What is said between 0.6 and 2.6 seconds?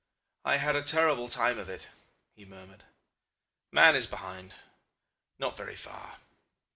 a terrible time of it,' he